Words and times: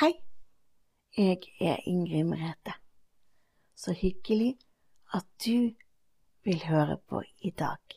Hei, 0.00 0.14
jeg 1.16 1.42
er 1.60 1.76
Ingrid 1.84 2.24
Merete. 2.24 2.72
Så 3.76 3.92
hyggelig 3.92 4.54
at 5.12 5.26
du 5.44 5.74
vil 6.44 6.62
høre 6.64 6.96
på 7.08 7.20
i 7.44 7.50
dag. 7.50 7.96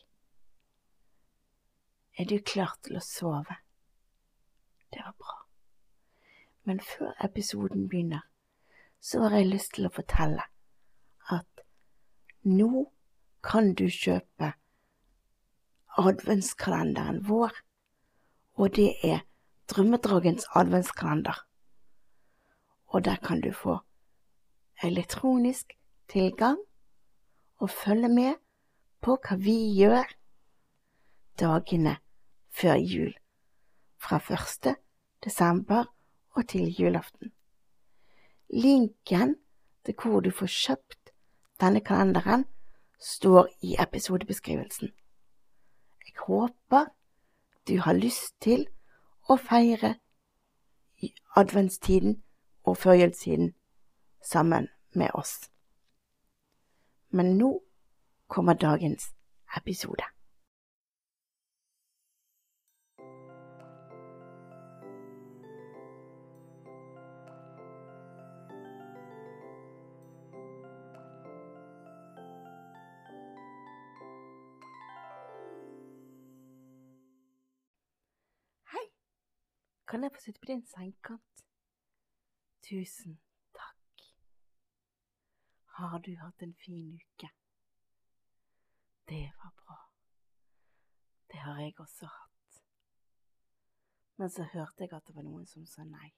Er 2.18 2.28
du 2.28 2.34
klar 2.44 2.74
til 2.84 2.98
å 3.00 3.02
sove? 3.06 3.56
Det 4.92 5.00
var 5.00 5.14
bra. 5.16 5.38
Men 6.68 6.82
før 6.90 7.14
episoden 7.24 7.88
begynner, 7.88 8.28
så 9.00 9.22
har 9.24 9.38
jeg 9.38 9.48
lyst 9.54 9.72
til 9.78 9.88
å 9.88 9.94
fortelle 9.96 10.44
at 11.38 11.64
nå 12.44 12.84
kan 13.40 13.72
du 13.80 13.86
kjøpe 13.88 14.52
adventskalenderen 16.04 17.24
vår, 17.32 17.56
og 18.60 18.76
det 18.76 18.92
er 19.14 19.24
Drømmedragens 19.72 20.52
adventskalender. 20.52 21.46
Og 22.94 23.04
der 23.04 23.16
kan 23.16 23.40
du 23.40 23.52
få 23.52 23.78
elektronisk 24.82 25.72
tilgang 26.08 26.58
og 27.56 27.70
følge 27.70 28.08
med 28.08 28.34
på 29.02 29.16
hva 29.24 29.36
vi 29.36 29.54
gjør 29.74 30.12
dagene 31.40 31.96
før 32.54 32.78
jul, 32.78 33.16
fra 33.98 34.20
1. 34.22 34.76
desember 35.24 35.90
og 36.30 36.48
til 36.48 36.70
julaften. 36.80 37.32
Linken 38.50 39.34
til 39.84 39.94
hvor 40.02 40.20
du 40.20 40.30
får 40.30 40.46
kjøpt 40.46 41.10
denne 41.60 41.80
kalenderen, 41.80 42.44
står 43.00 43.48
i 43.60 43.74
episodebeskrivelsen. 43.82 44.92
Jeg 46.06 46.14
håper 46.26 46.86
du 47.68 47.80
har 47.80 47.98
lyst 47.98 48.38
til 48.40 48.68
å 49.28 49.36
feire 49.36 49.96
adventstiden 51.36 52.22
og 52.64 52.76
førjulstiden 52.76 53.54
sammen 54.22 54.68
med 54.94 55.08
oss. 55.14 55.50
Men 57.10 57.36
nå 57.38 57.62
kommer 58.28 58.54
dagens 58.54 59.14
episode. 59.56 60.04
Hei, 78.72 78.86
kan 79.88 80.02
jeg 80.02 80.10
få 80.14 80.20
sitte 80.20 80.40
på 80.40 80.46
din 80.46 80.66
sengekant? 80.66 81.43
Tusen 82.68 83.18
takk. 83.52 84.04
Har 85.64 85.98
du 85.98 86.16
hatt 86.16 86.42
en 86.42 86.54
fin 86.54 86.94
uke? 86.94 87.28
Det 89.08 89.32
var 89.36 89.52
bra. 89.56 89.78
Det 91.26 91.38
har 91.38 91.60
jeg 91.60 91.74
også 91.80 92.06
hatt. 92.06 92.62
Men 94.16 94.30
så 94.30 94.46
hørte 94.52 94.86
jeg 94.86 94.92
at 94.96 95.06
det 95.06 95.16
var 95.16 95.26
noen 95.28 95.44
som 95.46 95.66
sa 95.68 95.84
nei. 95.84 96.08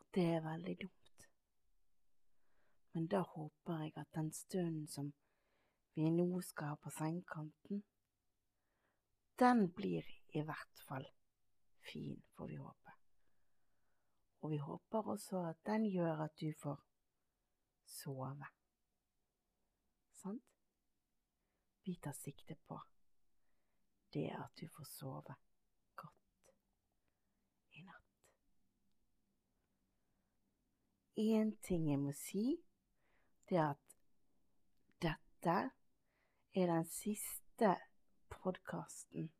Og 0.00 0.04
det 0.14 0.26
er 0.34 0.44
veldig 0.44 0.76
dumt. 0.82 1.26
Men 2.92 3.06
da 3.06 3.22
håper 3.22 3.84
jeg 3.86 3.96
at 3.96 4.14
den 4.14 4.32
stunden 4.36 4.86
som 4.88 5.12
vi 5.94 6.10
nå 6.12 6.42
skal 6.44 6.74
ha 6.74 6.76
på 6.76 6.92
sengekanten, 6.92 7.84
den 9.40 9.70
blir 9.72 10.04
i 10.36 10.44
hvert 10.44 10.86
fall 10.88 11.08
fin, 11.88 12.20
får 12.36 12.52
vi 12.52 12.60
håpe. 12.60 12.89
Og 14.40 14.50
vi 14.50 14.56
håper 14.56 15.08
også 15.12 15.42
at 15.48 15.66
den 15.66 15.84
gjør 15.90 16.24
at 16.24 16.40
du 16.40 16.52
får 16.62 16.78
sove. 17.84 18.46
Sant? 20.12 20.44
Vi 21.84 21.98
tar 22.02 22.12
sikte 22.12 22.56
på 22.68 22.80
det 24.12 24.30
at 24.30 24.60
du 24.60 24.68
får 24.76 24.84
sove 24.84 25.34
godt 25.96 26.54
i 27.72 27.82
natt. 27.82 28.16
Én 31.16 31.52
ting 31.62 31.90
jeg 31.90 32.00
må 32.00 32.12
si, 32.16 32.44
det 33.48 33.58
er 33.58 33.74
at 33.74 33.96
dette 35.02 35.58
er 36.54 36.72
den 36.72 36.88
siste 36.90 37.76
podkasten 38.30 39.30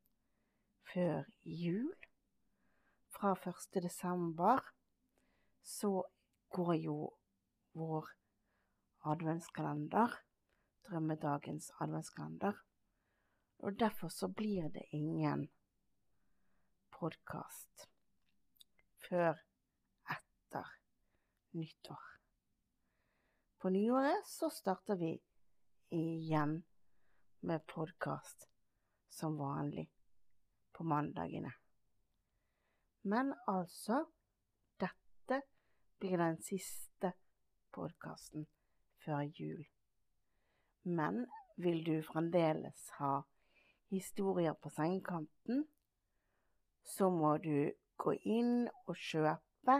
før 0.93 1.25
jul. 1.44 1.94
Fra 3.10 3.33
1. 3.34 3.83
desember 3.83 4.60
så 5.70 6.06
går 6.48 6.75
jo 6.75 6.97
vår 7.78 8.08
adventskalender, 9.06 10.16
Drømmedagens 10.88 11.70
adventskalender, 11.78 12.56
og 13.58 13.78
derfor 13.78 14.09
så 14.09 14.28
blir 14.28 14.69
det 14.75 14.82
ingen 14.97 15.44
podkast 16.91 17.86
før 19.06 19.38
etter 20.10 20.72
nyttår. 21.54 22.06
På 23.60 23.70
nyåret 23.70 24.26
så 24.26 24.50
starter 24.50 24.98
vi 24.98 25.14
igjen 25.94 26.62
med 27.47 27.66
podkast 27.66 28.48
som 29.09 29.38
vanlig 29.38 29.86
på 30.72 30.84
mandagene. 30.84 31.53
Men 33.03 33.34
altså, 33.47 34.04
blir 36.00 36.19
den 36.19 36.38
siste 36.43 37.12
podkasten 37.75 38.47
før 39.05 39.27
jul. 39.37 39.65
Men 40.83 41.27
vil 41.61 41.84
du 41.84 42.00
fremdeles 42.03 42.88
ha 42.99 43.21
historier 43.93 44.56
på 44.56 44.72
sengekanten, 44.72 45.66
så 46.83 47.10
må 47.12 47.37
du 47.44 47.71
gå 48.00 48.15
inn 48.25 48.69
og 48.87 48.97
kjøpe 48.97 49.77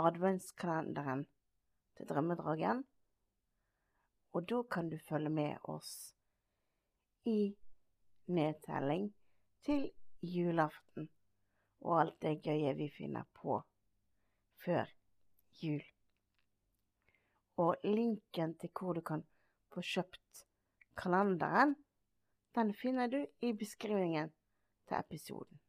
adventskalenderen 0.00 1.26
til 1.96 2.08
Drømmedragen, 2.08 2.84
og 4.32 4.48
da 4.48 4.62
kan 4.72 4.88
du 4.92 4.96
følge 5.08 5.32
med 5.32 5.68
oss 5.72 5.92
i 7.24 7.56
nedtelling 8.26 9.08
til 9.64 9.88
julaften 10.20 11.08
og 11.80 12.00
alt 12.00 12.20
det 12.22 12.38
gøye 12.44 12.74
vi 12.76 12.88
finner 12.92 13.24
på 13.36 13.60
før 14.64 14.90
jul. 15.62 15.82
Og 17.56 17.76
linken 17.84 18.54
til 18.60 18.70
hvor 18.78 18.92
du 18.92 19.00
kan 19.00 19.22
få 19.72 19.80
kjøpt 19.80 20.46
kalenderen, 20.96 21.76
den 22.56 22.74
finner 22.74 23.06
du 23.12 23.20
i 23.40 23.52
beskrivingen 23.52 24.32
til 24.88 24.96
episoden. 24.96 25.60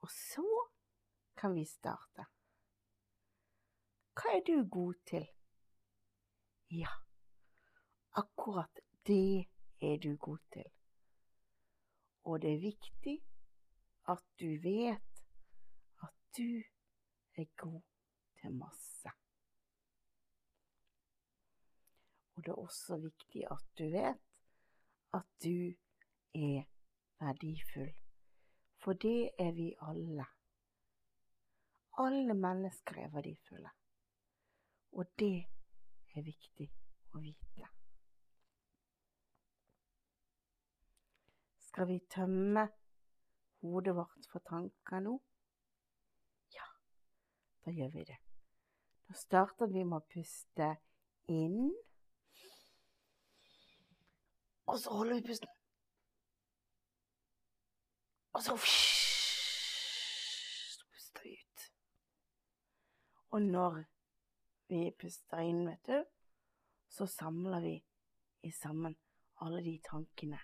Og 0.00 0.10
så 0.10 0.46
kan 1.36 1.54
vi 1.54 1.64
starte. 1.64 2.26
Hva 4.14 4.36
er 4.36 4.44
du 4.46 4.68
god 4.70 4.94
til? 5.10 5.24
Ja, 6.70 6.92
akkurat 8.12 8.80
det 9.06 9.48
er 9.80 9.96
du 10.02 10.16
god 10.16 10.38
til. 10.52 10.68
Og 12.24 12.42
det 12.42 12.54
er 12.54 12.62
viktig 12.62 13.16
at 14.08 14.22
du 14.40 14.46
vet 14.62 15.24
at 16.02 16.14
du 16.36 16.62
er 17.36 17.44
god 17.56 17.82
til 18.40 18.54
masse. 18.54 19.10
Og 22.34 22.44
det 22.44 22.50
er 22.50 22.62
også 22.62 22.96
viktig 22.96 23.44
at 23.50 23.66
du 23.78 23.84
vet 23.90 24.22
at 25.14 25.26
du 25.44 25.74
er 26.34 26.64
verdifull, 27.20 27.92
for 28.82 28.92
det 28.92 29.30
er 29.38 29.52
vi 29.52 29.74
alle. 29.80 30.26
Alle 31.98 32.34
mennesker 32.34 32.98
er 33.04 33.08
verdifulle, 33.08 33.70
og 34.92 35.06
det 35.18 35.46
er 36.16 36.26
viktig 36.26 36.66
å 37.14 37.22
vite. 37.22 37.68
Skal 41.68 41.88
vi 41.88 42.00
tømme 42.10 42.68
hodet 43.62 43.94
vårt 43.96 44.26
for 44.30 44.42
tanker 44.46 45.00
nå? 45.06 45.14
Da 47.64 47.70
gjør 47.72 47.88
vi 47.94 48.04
det. 48.04 48.16
Da 49.08 49.14
starter 49.16 49.66
vi 49.72 49.84
med 49.84 49.96
å 50.00 50.08
puste 50.12 50.68
inn. 51.32 51.72
Og 54.68 54.78
så 54.80 54.90
holder 54.96 55.14
vi 55.18 55.26
pusten. 55.28 55.48
Og 58.34 58.42
så 58.42 58.56
puster 60.92 61.22
vi 61.24 61.32
ut. 61.38 61.60
Og 63.36 63.40
når 63.42 63.84
vi 64.68 64.90
puster 65.00 65.38
inn, 65.44 65.64
vet 65.68 65.84
du, 65.88 66.04
så 66.88 67.06
samler 67.06 67.60
vi 67.64 67.76
i 68.44 68.50
sammen 68.52 68.96
alle 69.44 69.62
de 69.64 69.78
tankene 69.84 70.40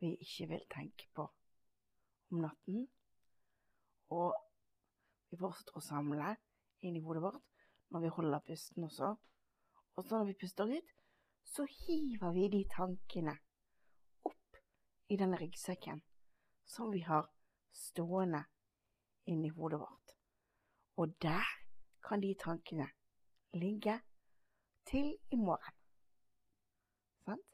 vi 0.00 0.14
ikke 0.20 0.48
vil 0.52 0.64
tenke 0.72 1.08
på 1.14 1.24
om 2.32 2.42
natten. 2.44 2.88
Og 4.14 4.34
Vi 5.26 5.36
fortsetter 5.40 5.74
å 5.74 5.82
samle 5.82 6.36
inn 6.80 6.96
i 6.96 7.04
hodet 7.04 7.22
vårt 7.22 7.42
når 7.90 8.00
vi 8.00 8.12
holder 8.16 8.44
pusten 8.46 8.84
også. 8.84 9.14
Og 9.96 10.04
så 10.04 10.18
når 10.18 10.24
vi 10.24 10.38
puster 10.40 10.64
ut, 10.64 10.92
så 11.44 11.66
hiver 11.70 12.32
vi 12.32 12.48
de 12.52 12.64
tankene 12.76 13.36
opp 14.26 14.60
i 15.08 15.16
den 15.16 15.36
ryggsekken 15.40 16.02
som 16.66 16.90
vi 16.92 17.00
har 17.06 17.30
stående 17.72 18.42
inni 19.26 19.48
hodet 19.48 19.80
vårt. 19.80 20.16
Og 20.96 21.14
der 21.22 21.46
kan 22.08 22.20
de 22.20 22.34
tankene 22.34 22.88
ligge 23.54 24.00
til 24.86 25.16
i 25.30 25.36
morgen. 25.36 25.74
Sant? 27.24 27.46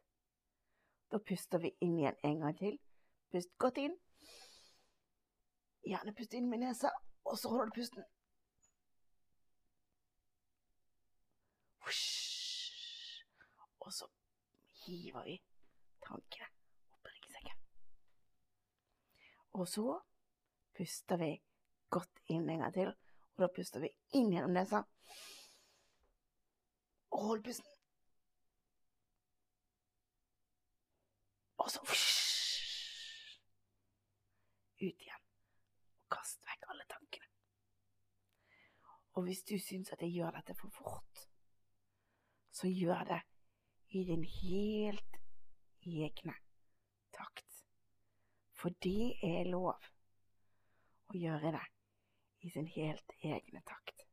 Da 1.11 1.19
puster 1.19 1.59
vi 1.59 1.75
inn 1.81 1.99
igjen 1.99 2.19
en 2.25 2.41
gang 2.41 2.59
til. 2.59 2.79
Pust 3.33 3.53
godt 3.59 3.79
inn. 3.81 3.95
Gjerne 5.85 6.15
pust 6.15 6.35
inn 6.35 6.51
med 6.51 6.63
nesa, 6.63 6.91
og 7.25 7.39
så 7.39 7.49
holder 7.49 7.71
du 7.71 7.81
pusten. 7.81 8.05
Og 13.93 13.97
så 13.97 14.07
hiver 14.87 15.25
vi 15.27 15.35
tankene 16.01 16.47
opp 16.95 17.05
i 17.05 17.11
ryggsekken. 17.13 17.59
Og 19.61 19.67
så 19.69 20.01
puster 20.73 21.21
vi 21.21 21.45
godt 21.93 22.23
inn 22.33 22.49
en 22.49 22.65
gang 22.65 22.73
til, 22.73 22.89
og 23.35 23.39
da 23.43 23.49
puster 23.53 23.85
vi 23.85 23.91
inn 24.17 24.33
gjennom 24.33 24.57
nesa. 24.57 24.81
Og 27.13 27.21
hold 27.27 27.45
pusten. 27.45 27.69
Og 31.61 31.69
så 31.75 31.81
ut 31.85 31.93
igjen. 34.81 35.23
Og 36.01 36.07
kast 36.17 36.41
vekk 36.49 36.65
alle 36.73 36.87
tankene. 36.95 37.29
Og 39.13 39.21
hvis 39.29 39.45
du 39.53 39.57
syns 39.61 39.93
at 39.93 40.01
jeg 40.01 40.17
gjør 40.17 40.33
dette 40.39 40.57
for 40.57 40.73
fort, 40.81 41.15
så 42.57 42.65
gjør 42.73 43.05
det 43.13 43.21
i 43.93 44.05
din 44.05 44.25
helt 44.25 45.17
egne 45.81 46.35
takt. 47.13 47.65
For 48.57 48.73
det 48.85 49.19
er 49.27 49.51
lov 49.51 49.89
å 51.13 51.19
gjøre 51.19 51.53
det 51.57 51.65
i 52.47 52.51
sin 52.51 52.69
helt 52.73 53.13
egne 53.21 53.61
takt. 53.69 54.07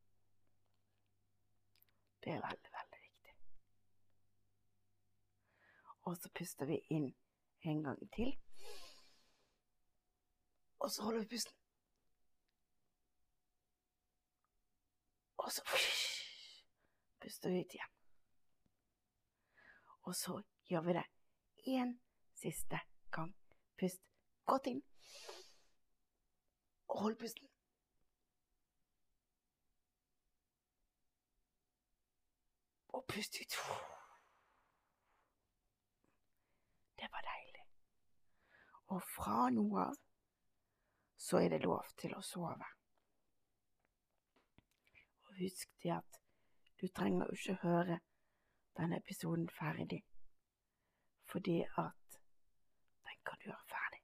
Det 2.19 2.33
er 2.33 2.41
veldig, 2.43 2.71
veldig 2.73 2.99
viktig. 3.03 3.35
Og 6.09 6.17
så 6.17 6.31
puster 6.35 6.67
vi 6.67 6.81
inn 6.97 7.07
en 7.71 7.83
gang 7.83 8.01
til. 8.15 8.33
Og 10.79 10.91
så 10.91 11.07
holder 11.07 11.23
vi 11.23 11.31
pusten. 11.35 11.55
Og 15.39 15.51
så 15.55 15.63
puster 17.23 17.55
vi 17.55 17.63
ut 17.63 17.79
igjen. 17.79 17.98
Og 20.09 20.15
så 20.15 20.41
gjør 20.65 20.81
vi 20.81 20.93
det 20.93 21.03
én 21.67 21.91
siste 22.33 22.79
gang. 23.11 23.35
Pust 23.77 24.01
godt 24.45 24.67
inn. 24.71 24.81
Og 26.87 27.01
hold 27.01 27.15
pusten. 27.15 27.49
Og 32.87 33.05
pust 33.13 33.37
ut. 33.41 33.59
Det 36.97 37.11
var 37.13 37.29
deilig. 37.29 37.65
Og 38.87 39.01
fra 39.13 39.49
nå 39.53 39.69
av 39.85 39.95
så 41.17 41.37
er 41.37 41.53
det 41.53 41.63
lov 41.69 41.85
til 42.01 42.17
å 42.17 42.25
sove. 42.25 42.73
Og 45.29 45.41
husk 45.45 45.81
det 45.83 45.99
at 46.01 46.23
du 46.81 46.87
trenger 46.87 47.29
jo 47.29 47.43
ikke 47.43 47.61
høre 47.67 48.01
denne 48.79 48.97
episoden 48.97 49.49
ferdig, 49.49 50.05
fordi 51.25 51.61
at 51.77 52.19
den 53.03 53.19
kan 53.25 53.37
du 53.39 53.49
gjøre 53.49 53.67
ferdig 53.67 53.99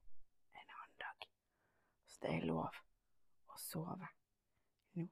en 0.53 0.69
annen 0.77 0.97
dag. 0.99 1.27
Så 2.05 2.19
det 2.21 2.33
er 2.35 2.47
lov 2.49 2.79
å 3.47 3.59
sove 3.61 4.09
nå. 4.99 5.07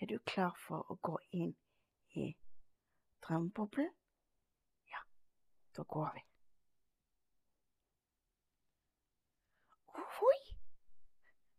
Er 0.00 0.06
du 0.06 0.18
klar 0.24 0.56
for 0.66 0.88
å 0.88 0.96
gå 1.02 1.18
inn 1.36 1.52
i 2.16 2.30
drømmeboblen? 3.26 3.90
Ja, 4.92 5.02
da 5.76 5.84
går 5.84 6.12
vi. 6.14 6.22
Ohoi! 10.00 10.38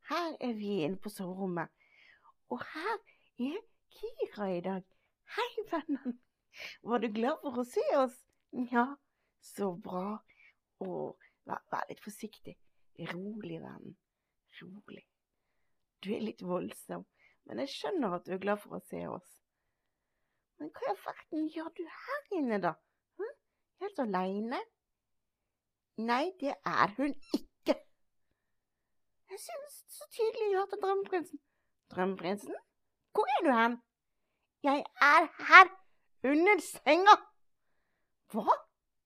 Her 0.09 0.31
er 0.39 0.55
vi 0.57 0.79
inne 0.87 0.97
på 0.97 1.13
soverommet, 1.13 1.69
og 2.49 2.63
her 2.73 2.97
er 3.49 3.61
Kira 3.99 4.49
i 4.55 4.61
dag. 4.63 4.83
Hei, 5.35 5.49
vennen. 5.71 6.19
Var 6.83 7.03
du 7.03 7.09
glad 7.13 7.39
for 7.43 7.61
å 7.61 7.67
se 7.67 7.85
oss? 7.99 8.17
Ja, 8.71 8.85
så 9.43 9.71
bra. 9.75 10.19
Og 10.83 11.19
vær, 11.47 11.61
vær 11.71 11.87
litt 11.89 12.03
forsiktig. 12.03 12.55
Rolig, 13.13 13.59
vennen. 13.61 13.95
Rolig. 14.61 15.05
Du 16.03 16.11
er 16.15 16.23
litt 16.23 16.41
voldsom, 16.43 17.03
men 17.47 17.59
jeg 17.63 17.73
skjønner 17.73 18.15
at 18.15 18.25
du 18.27 18.33
er 18.35 18.41
glad 18.43 18.61
for 18.63 18.77
å 18.77 18.83
se 18.87 19.01
oss. 19.11 19.39
Men 20.59 20.71
hva 20.75 20.85
i 20.85 20.91
all 20.91 21.01
verden 21.03 21.47
gjør 21.55 21.69
du 21.75 21.83
her 21.87 22.37
inne, 22.39 22.59
da? 22.63 22.73
Hm? 23.19 23.35
Helt 23.83 23.99
aleine? 24.03 24.59
Nei, 25.99 26.31
det 26.39 26.55
er 26.67 26.95
hun 26.97 27.13
ikke. 27.35 27.75
Jeg 29.29 29.39
synes 29.43 29.77
så 29.95 30.07
tydelig 30.15 30.49
jeg 30.49 30.57
hørte 30.59 30.79
Drømmeprinsen. 30.81 31.39
Drømmeprinsen? 31.91 32.55
Hvor 33.15 33.31
er 33.35 33.45
du 33.47 33.51
hen? 33.55 33.77
Jeg 34.63 34.83
er 35.01 35.27
her, 35.51 35.71
under 36.23 36.61
senga. 36.63 37.15
Hva? 38.33 38.55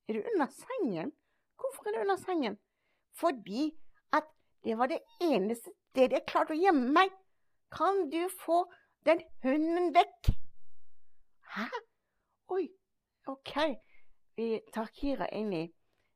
Er 0.07 0.17
du 0.17 0.29
under 0.33 0.49
sengen? 0.51 1.11
Hvorfor 1.59 1.87
er 1.87 1.95
du 1.95 2.01
under 2.01 2.19
sengen? 2.19 2.57
Fordi 3.15 3.71
at 4.11 4.27
det 4.63 4.77
var 4.77 4.91
det 4.91 4.99
eneste 5.21 5.71
stedet 5.91 6.19
jeg 6.19 6.27
klarte 6.27 6.55
å 6.55 6.59
gjemme 6.59 6.91
meg. 6.95 7.11
Kan 7.73 8.09
du 8.09 8.21
få 8.29 8.63
den 9.05 9.21
hunden 9.43 9.93
vekk? 9.95 10.33
Hæ? 11.55 11.67
Oi, 12.53 12.67
ok. 13.27 13.53
Vi 14.35 14.47
tar 14.73 14.89
Kira 14.93 15.27
inn 15.31 15.53
i 15.53 15.63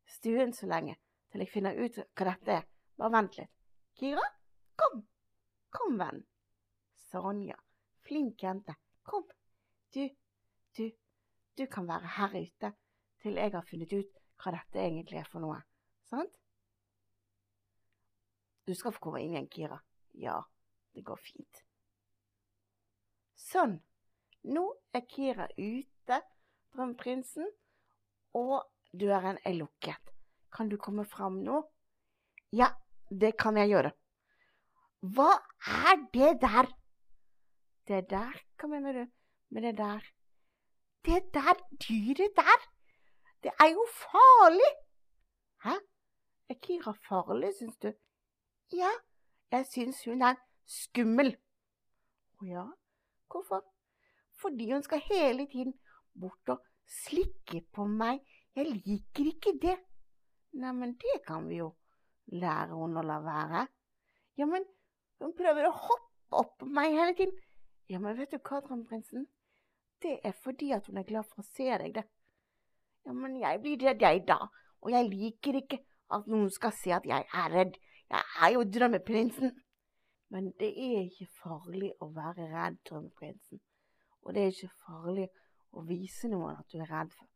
stuen 0.09 0.53
så 0.53 0.69
lenge 0.69 0.97
til 1.31 1.43
jeg 1.43 1.51
finner 1.51 1.77
ut 1.77 1.97
hva 1.97 2.31
dette 2.31 2.59
er. 2.59 2.67
Bare 2.97 3.13
vent 3.13 3.37
litt. 3.37 3.51
Kira, 3.97 4.23
kom. 4.77 5.01
Kom, 5.73 5.97
venn. 5.99 6.23
Sonja. 7.11 7.57
Flink 8.05 8.43
jente. 8.43 8.75
Kom. 9.03 9.25
Du, 9.93 10.03
du, 10.77 10.89
du 11.57 11.65
kan 11.71 11.87
være 11.89 12.15
her 12.17 12.35
ute 12.37 12.73
til 13.21 13.39
jeg 13.39 13.53
har 13.53 13.65
funnet 13.65 13.93
ut 13.93 14.19
hva 14.37 14.53
dette 14.53 14.81
egentlig 14.83 15.19
er 15.21 15.29
for 15.31 15.41
noe. 15.43 15.57
Sant? 16.09 16.33
Du 18.67 18.73
skal 18.75 18.93
få 18.93 19.07
komme 19.07 19.23
inn 19.23 19.33
igjen, 19.33 19.49
Kira. 19.49 19.77
Ja, 20.19 20.41
det 20.93 21.03
går 21.07 21.19
fint. 21.23 21.63
Sånn. 23.39 23.77
Nå 24.47 24.63
er 24.95 25.05
Kira 25.09 25.47
ute, 25.57 26.19
drømmeprinsen, 26.75 27.47
og 28.37 28.67
døren 28.93 29.39
er 29.43 29.57
lukket. 29.57 30.13
Kan 30.53 30.69
du 30.69 30.77
komme 30.79 31.05
fram 31.07 31.41
nå? 31.43 31.61
Ja, 32.55 32.69
det 33.09 33.33
kan 33.39 33.57
jeg 33.59 33.73
gjøre. 33.73 33.93
Hva 35.15 35.31
er 35.87 36.03
det 36.13 36.31
der? 36.43 36.69
Det 37.87 38.03
der? 38.11 38.39
Hva 38.59 38.69
mener 38.71 38.93
du 38.93 39.03
med 39.55 39.67
det 39.67 39.75
der? 39.79 40.05
Det 41.07 41.33
der 41.33 41.53
dyret 41.87 42.31
der? 42.35 42.59
Det 43.43 43.51
er 43.63 43.69
jo 43.75 43.83
farlig! 43.91 44.71
Hæ? 45.63 45.75
Er 46.49 46.53
Kira 46.63 46.91
farlig, 46.91 47.53
syns 47.55 47.77
du? 47.77 47.93
Ja, 48.73 48.89
jeg 49.51 49.65
syns 49.65 50.03
hun 50.05 50.21
er 50.21 50.35
skummel. 50.67 51.29
Å 52.41 52.47
ja, 52.49 52.65
hvorfor? 53.31 53.63
Fordi 54.41 54.67
hun 54.71 54.83
skal 54.83 55.05
hele 55.05 55.47
tiden 55.51 55.73
bort 56.19 56.51
og 56.51 56.65
slikke 56.99 57.63
på 57.71 57.87
meg. 57.87 58.19
Jeg 58.55 58.67
liker 58.73 59.31
ikke 59.31 59.55
det. 59.61 59.77
Neimen, 60.59 60.97
det 60.99 61.21
kan 61.27 61.47
vi 61.47 61.61
jo 61.61 61.71
lære 62.35 62.75
henne 62.75 62.99
å 62.99 63.07
la 63.13 63.21
være. 63.23 63.63
Ja, 64.37 64.45
men 64.45 64.67
hun 65.23 65.33
prøver 65.39 65.69
å 65.69 65.75
hoppe 65.87 66.43
opp 66.43 66.57
på 66.59 66.67
meg 66.67 66.99
hele 66.99 67.15
tiden. 67.15 67.39
Ja, 67.87 68.03
men 68.03 68.19
vet 68.19 68.35
du 68.35 68.41
hva, 68.43 68.59
drømmeprinsen? 68.59 69.27
Det 70.01 70.19
er 70.23 70.33
fordi 70.43 70.71
at 70.71 70.85
hun 70.87 70.97
er 70.97 71.07
glad 71.07 71.25
for 71.31 71.41
å 71.41 71.49
se 71.55 71.67
deg, 71.81 71.93
det. 71.95 72.03
Ja, 73.05 73.13
men 73.15 73.37
jeg 73.39 73.61
blir 73.63 73.79
redd, 73.81 74.03
jeg, 74.03 74.25
da. 74.27 74.37
Og 74.83 74.91
jeg 74.93 75.09
liker 75.09 75.57
ikke 75.61 75.79
at 76.13 76.27
noen 76.29 76.51
skal 76.53 76.73
se 76.75 76.93
at 76.93 77.07
jeg 77.07 77.25
er 77.25 77.53
redd. 77.53 77.79
Jeg 78.11 78.27
er 78.43 78.53
jo 78.53 78.65
drømmeprinsen. 78.77 79.55
Men 80.29 80.51
det 80.59 80.69
er 80.75 81.05
ikke 81.05 81.29
farlig 81.39 81.93
å 82.03 82.09
være 82.13 82.49
redd, 82.51 82.79
drømmeprinsen. 82.89 83.61
Og 84.27 84.35
det 84.35 84.43
er 84.43 84.53
ikke 84.53 84.75
farlig 84.83 85.27
å 85.71 85.83
vise 85.87 86.29
noen 86.31 86.59
at 86.59 86.67
du 86.71 86.81
er 86.81 86.91
redd 86.91 87.13
for, 87.15 87.29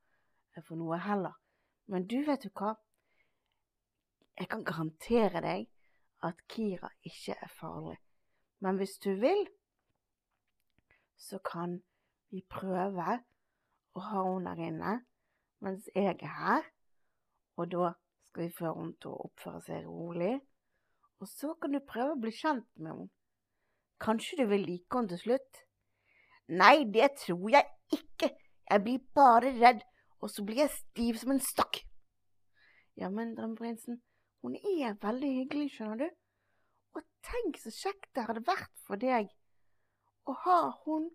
for 0.67 0.79
noe 0.79 0.99
heller. 0.99 1.37
Men 1.91 2.05
du, 2.07 2.19
vet 2.27 2.43
du 2.43 2.51
hva? 2.51 2.75
Jeg 4.39 4.49
kan 4.51 4.65
garantere 4.67 5.41
deg 5.43 5.69
at 6.27 6.43
Kira 6.51 6.91
ikke 7.07 7.35
er 7.35 7.53
farlig. 7.59 7.97
Men 8.61 8.77
hvis 8.77 8.97
du 9.03 9.13
vil, 9.21 9.45
så 11.17 11.39
kan 11.45 11.79
vi 12.31 12.41
prøver 12.49 13.21
å 13.95 14.03
ha 14.07 14.23
henne 14.25 14.53
der 14.55 14.67
inne 14.69 14.93
mens 15.61 15.89
jeg 15.93 16.15
er 16.15 16.37
her. 16.37 16.69
Og 17.59 17.71
da 17.71 17.91
skal 18.29 18.47
vi 18.47 18.55
få 18.57 18.71
henne 18.77 18.97
til 19.03 19.11
å 19.11 19.27
oppføre 19.27 19.61
seg 19.65 19.85
rolig. 19.85 20.33
Og 21.21 21.29
så 21.29 21.53
kan 21.61 21.75
du 21.75 21.81
prøve 21.85 22.15
å 22.15 22.21
bli 22.21 22.33
kjent 22.33 22.67
med 22.79 22.93
henne. 22.93 23.09
Kanskje 24.01 24.39
du 24.41 24.47
vil 24.49 24.65
like 24.65 24.97
henne 24.97 25.11
til 25.11 25.21
slutt? 25.21 25.61
Nei, 26.49 26.87
det 26.89 27.11
tror 27.21 27.51
jeg 27.53 27.67
ikke. 27.93 28.31
Jeg 28.71 28.83
blir 28.83 29.03
bare 29.15 29.51
redd, 29.59 29.83
og 30.23 30.31
så 30.31 30.43
blir 30.47 30.63
jeg 30.63 30.73
stiv 30.73 31.19
som 31.21 31.35
en 31.35 31.43
stokk. 31.43 31.83
Ja, 32.97 33.11
men 33.13 33.35
drømmeprinsen, 33.37 34.01
hun 34.41 34.55
er 34.55 34.97
veldig 35.01 35.29
hyggelig, 35.35 35.69
skjønner 35.75 36.01
du. 36.01 36.07
Og 36.97 37.05
tenk 37.27 37.59
så 37.61 37.71
kjekt 37.75 38.09
det 38.15 38.25
hadde 38.27 38.43
vært 38.47 38.73
for 38.87 38.99
deg 38.99 39.29
å 40.25 40.35
ha 40.45 40.59
hun, 40.85 41.09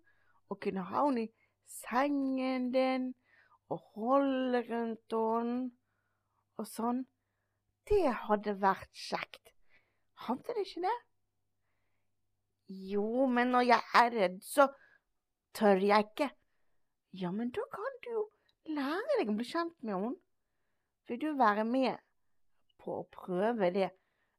og 0.49 0.59
kunne 0.63 0.85
ha 0.89 1.03
henne 1.05 1.25
i 1.27 1.31
sengen 1.67 2.71
din, 2.73 3.11
og 3.69 3.83
holde 3.95 4.63
rundt 4.69 5.15
henne, 5.15 5.71
og 6.57 6.69
sånn. 6.69 7.03
Det 7.87 8.03
hadde 8.27 8.57
vært 8.59 8.89
kjekt. 8.91 9.53
Hadde 10.27 10.55
det 10.55 10.63
ikke 10.65 10.87
det? 10.87 10.95
Jo, 12.67 13.27
men 13.31 13.53
når 13.53 13.67
jeg 13.69 13.83
er 13.95 14.09
redd, 14.11 14.39
så 14.43 14.67
tør 15.55 15.79
jeg 15.83 16.09
ikke. 16.09 16.29
Ja, 17.15 17.31
men 17.31 17.53
da 17.55 17.63
kan 17.71 18.01
du 18.03 18.09
jo 18.11 18.23
lære 18.75 19.19
deg 19.19 19.31
å 19.31 19.37
bli 19.37 19.47
kjent 19.47 19.77
med 19.87 19.95
henne. 19.95 20.17
Vil 21.07 21.21
du 21.21 21.29
være 21.39 21.63
med 21.63 21.95
på 22.83 22.99
å 22.99 23.07
prøve 23.13 23.71
det 23.71 23.93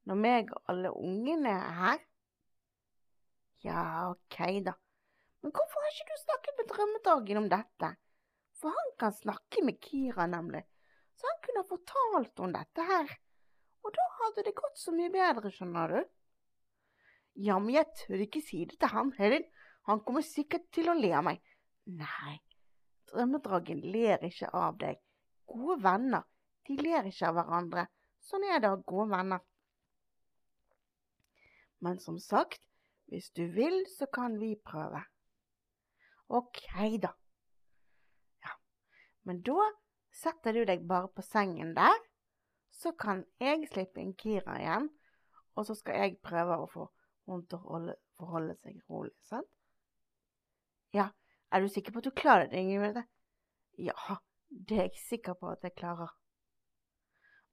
når 0.08 0.20
meg 0.20 0.52
og 0.52 0.72
alle 0.72 0.92
ungene 0.92 1.54
er 1.54 1.78
her? 1.78 2.04
Ja, 3.64 3.80
ok 4.10 4.38
da. 4.66 4.76
Men 5.42 5.54
hvorfor 5.54 5.84
har 5.84 5.94
ikke 5.94 6.10
du 6.10 6.20
snakket 6.20 6.58
med 6.58 6.70
Drømmedragen 6.72 7.40
om 7.42 7.48
dette? 7.52 7.92
For 8.58 8.74
han 8.74 8.92
kan 8.98 9.14
snakke 9.14 9.62
med 9.64 9.78
Kira, 9.84 10.26
nemlig, 10.26 10.64
så 11.14 11.28
han 11.30 11.42
kunne 11.44 11.62
ha 11.62 11.68
fortalt 11.68 12.42
om 12.42 12.54
dette 12.54 12.86
her. 12.88 13.12
Og 13.86 13.94
da 13.94 14.06
hadde 14.18 14.44
det 14.48 14.56
gått 14.58 14.80
så 14.80 14.94
mye 14.94 15.12
bedre, 15.14 15.52
skjønner 15.54 15.94
du. 15.94 16.00
Ja, 17.38 17.58
men 17.62 17.70
jeg 17.76 17.86
tør 18.00 18.24
ikke 18.24 18.42
si 18.42 18.64
det 18.66 18.80
til 18.82 18.90
han 18.90 19.12
heller. 19.18 19.44
Han 19.86 20.02
kommer 20.04 20.26
sikkert 20.26 20.66
til 20.74 20.90
å 20.90 20.96
le 20.98 21.12
av 21.14 21.22
meg. 21.28 21.38
Nei, 21.86 22.34
drømmedragen 23.12 23.84
ler 23.94 24.26
ikke 24.26 24.50
av 24.52 24.80
deg. 24.82 24.98
Gode 25.48 25.78
venner, 25.86 26.26
de 26.66 26.76
ler 26.82 27.06
ikke 27.08 27.30
av 27.30 27.38
hverandre. 27.38 27.86
Sånn 28.26 28.44
er 28.44 28.58
det 28.60 28.68
å 28.68 28.74
ha 28.74 28.82
gode 28.82 29.06
venner. 29.14 29.44
Men 31.78 32.02
som 32.02 32.18
sagt, 32.18 32.60
hvis 33.08 33.30
du 33.38 33.46
vil, 33.54 33.84
så 33.94 34.10
kan 34.12 34.36
vi 34.42 34.56
prøve. 34.58 35.00
Ok, 36.28 36.60
da. 37.00 37.14
Ja, 38.44 38.54
men 39.22 39.40
da 39.42 39.64
setter 40.12 40.52
du 40.52 40.64
deg 40.68 40.84
bare 40.88 41.08
på 41.08 41.24
sengen 41.24 41.74
der. 41.76 41.96
Så 42.78 42.92
kan 42.92 43.24
jeg 43.40 43.66
slippe 43.72 44.02
inn 44.02 44.12
Kira 44.14 44.58
igjen, 44.60 44.90
og 45.56 45.66
så 45.66 45.74
skal 45.74 45.96
jeg 46.02 46.20
prøve 46.22 46.60
å 46.60 46.68
få 46.70 46.84
henne 47.26 47.48
til 47.48 47.58
å 47.58 47.80
forholde 48.20 48.54
seg 48.60 48.76
rolig, 48.90 49.14
sant? 49.26 49.48
Ja, 50.94 51.08
er 51.50 51.64
du 51.64 51.68
sikker 51.72 51.92
på 51.92 52.02
at 52.02 52.08
du 52.08 52.14
klarer 52.14 52.46
det, 52.52 52.60
Ingrid? 52.60 53.00
Ja, 53.80 54.18
det 54.48 54.76
er 54.76 54.86
jeg 54.88 55.02
sikker 55.08 55.36
på 55.40 55.50
at 55.50 55.64
jeg 55.64 55.74
klarer. 55.80 56.12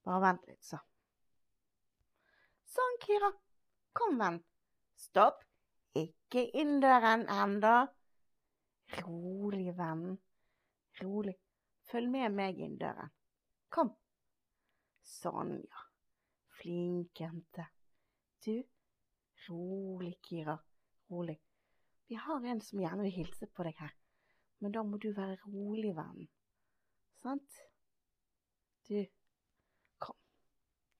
Bare 0.06 0.22
vent 0.22 0.46
litt, 0.46 0.62
så. 0.64 0.78
Sånn, 2.76 3.00
Kira. 3.02 3.32
Kom, 3.96 4.20
venn. 4.20 4.40
Stopp. 5.00 5.42
Ikke 5.96 6.44
inn 6.60 6.78
døren 6.84 7.24
enda. 7.32 7.86
Rolig, 8.94 9.72
venn. 9.76 10.18
Rolig. 11.02 11.34
Følg 11.90 12.10
med 12.10 12.34
meg 12.34 12.58
inn 12.62 12.78
døren. 12.80 13.10
Kom. 13.70 13.92
Sånn, 15.06 15.58
ja. 15.62 15.82
Flink 16.56 17.20
jente. 17.20 17.66
Du, 18.44 18.54
rolig, 19.48 20.16
Kira. 20.24 20.56
Rolig. 21.10 21.36
Vi 22.06 22.14
har 22.14 22.44
en 22.44 22.60
som 22.62 22.80
gjerne 22.80 23.06
vil 23.06 23.16
hilse 23.20 23.48
på 23.50 23.66
deg 23.66 23.78
her, 23.82 23.94
men 24.62 24.74
da 24.74 24.82
må 24.86 24.98
du 25.02 25.08
være 25.14 25.38
rolig, 25.44 25.90
venn. 25.96 26.28
Sant? 27.18 27.58
Du, 28.86 29.00
kom, 29.98 30.18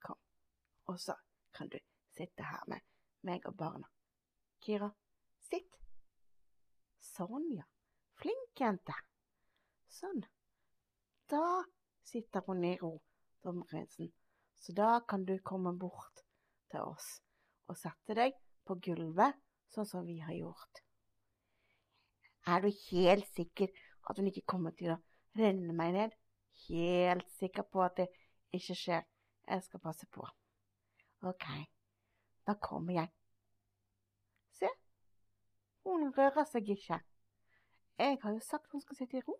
kom. 0.02 0.19
Og 0.90 0.99
så 1.00 1.14
kan 1.55 1.71
du 1.71 1.78
sitte 2.16 2.43
her 2.43 2.66
med 2.71 2.83
meg 3.26 3.47
og 3.47 3.55
barna. 3.59 3.90
Kira, 4.62 4.90
sitt. 5.47 5.78
Sånn, 6.99 7.47
ja. 7.55 7.66
Flink 8.26 8.59
jente. 8.59 8.95
Sånn. 9.87 10.25
Da 11.30 11.62
sitter 12.02 12.42
hun 12.49 12.64
i 12.66 12.73
ro, 12.80 12.97
dommerprinsen. 13.47 14.09
Så 14.59 14.75
da 14.75 14.88
kan 15.06 15.23
du 15.28 15.37
komme 15.47 15.71
bort 15.78 16.25
til 16.73 16.83
oss 16.83 17.06
og 17.71 17.78
sette 17.78 18.18
deg 18.18 18.35
på 18.66 18.80
gulvet, 18.83 19.38
sånn 19.71 19.87
som 19.87 20.11
vi 20.11 20.18
har 20.25 20.35
gjort. 20.35 20.83
Er 22.50 22.66
du 22.66 22.71
helt 22.88 23.30
sikker 23.38 23.71
at 24.11 24.18
hun 24.18 24.33
ikke 24.35 24.49
kommer 24.56 24.75
til 24.75 24.97
å 24.97 25.00
renne 25.38 25.78
meg 25.78 25.95
ned? 25.95 26.21
Helt 26.66 27.30
sikker 27.38 27.71
på 27.71 27.87
at 27.87 28.02
det 28.02 28.11
ikke 28.50 28.80
skjer. 28.83 29.11
Jeg 29.47 29.68
skal 29.71 29.87
passe 29.87 30.11
på. 30.11 30.26
Ok, 31.30 31.47
da 32.42 32.59
kommer 32.59 33.04
jeg. 33.04 33.18
Se, 34.59 34.78
hun 35.87 36.11
rører 36.11 36.50
seg 36.50 36.75
ikke. 36.75 37.06
Jeg 37.99 38.19
har 38.23 38.33
jo 38.33 38.41
sagt 38.45 38.73
hun 38.73 38.81
skal 38.81 38.97
sitte 38.97 39.17
i 39.17 39.25
ro, 39.25 39.38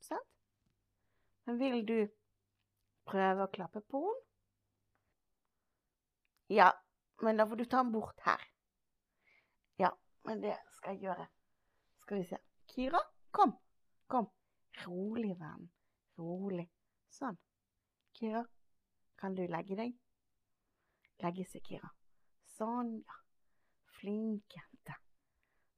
sant? 0.00 0.30
Men 1.44 1.58
vil 1.58 1.80
du 1.88 1.98
prøve 3.08 3.44
å 3.44 3.52
klappe 3.52 3.82
på 3.90 4.00
henne? 4.06 4.22
Ja, 6.52 6.68
men 7.24 7.40
da 7.40 7.46
får 7.48 7.56
du 7.56 7.64
ta 7.64 7.80
den 7.82 7.92
bort 7.92 8.20
her. 8.26 8.42
Ja, 9.80 9.90
men 10.28 10.42
det 10.44 10.54
skal 10.76 10.94
jeg 10.94 11.08
gjøre. 11.08 11.26
Skal 12.04 12.20
vi 12.20 12.26
se. 12.28 12.38
Kira, 12.68 13.00
kom. 13.32 13.56
Kom. 14.12 14.28
Rolig, 14.84 15.32
venn. 15.40 15.70
Rolig. 16.20 16.66
Sånn. 17.08 17.38
Kira, 18.14 18.44
kan 19.18 19.34
du 19.34 19.46
legge 19.48 19.78
deg? 19.78 19.96
Legge 21.24 21.46
seg, 21.48 21.64
Kira. 21.64 21.90
Sånn, 22.58 22.98
ja. 23.00 23.20
Flink 23.96 24.56
jente. 24.58 24.98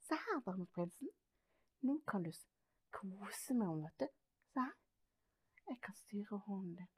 Se 0.08 0.18
her, 0.18 0.42
dameprinsen. 0.44 1.14
Nå 1.82 2.00
kan 2.08 2.22
du 2.22 2.30
kose 2.90 3.54
med 3.54 3.66
henne, 3.68 3.90
vet 3.90 4.00
du. 4.00 4.08
Se 4.52 4.60
her. 4.60 4.74
Jeg 5.66 5.78
kan 5.82 5.94
styre 5.94 6.38
hånden 6.46 6.76
din. 6.76 6.90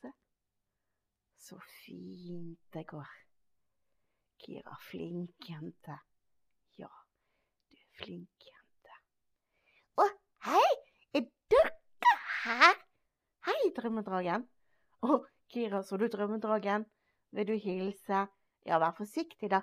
Se. 0.00 0.12
Så 1.36 1.58
fint 1.84 2.60
det 2.74 2.86
går. 2.86 3.10
Kira, 4.40 4.76
flink 4.90 5.48
jente 5.48 5.98
Ja, 6.80 6.88
du 7.70 7.76
er 7.76 7.88
flink 8.00 8.46
jente. 8.48 8.94
Å, 10.00 10.06
hei, 10.48 10.70
er 11.14 11.26
dere 11.52 12.14
her? 12.44 12.78
Hei, 13.46 13.58
drømmedragen. 13.76 14.46
Å, 15.04 15.20
Kira, 15.52 15.82
så 15.84 15.98
du 16.00 16.06
drømmedragen? 16.08 16.86
Vil 17.36 17.50
du 17.52 17.56
hilse? 17.60 18.24
Ja, 18.66 18.78
vær 18.80 18.96
forsiktig, 18.96 19.50
da. 19.52 19.60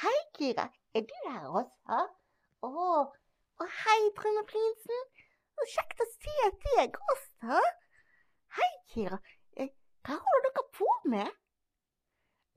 Hei, 0.00 0.16
Kira, 0.38 0.70
er 0.96 1.04
du 1.06 1.14
her 1.28 1.46
også? 1.60 2.00
Å, 2.64 2.72
å 3.60 3.68
hei, 3.80 4.00
drømmeprinsen. 4.18 5.04
Så 5.54 5.68
kjekt 5.76 6.02
å 6.02 6.08
se 6.10 6.50
deg 6.64 6.98
også. 7.14 7.60
Hei, 8.58 8.70
Kira. 8.94 9.20
Eh, 9.56 9.70
hva 10.06 10.18
holder 10.24 10.50
dere 10.50 10.66
på 10.78 10.90
med? 11.12 11.30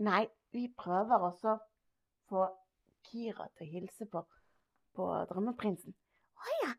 Nei, 0.08 0.24
vi 0.54 0.68
prøver 0.78 1.30
også 1.30 1.54
å 1.54 1.62
få 2.30 2.48
Kira 3.08 3.48
til 3.56 3.68
å 3.68 3.72
hilse 3.76 4.10
på 4.12 4.26
på 4.98 5.08
Drømmeprinsen. 5.30 5.94
Å 6.42 6.56
ja, 6.64 6.72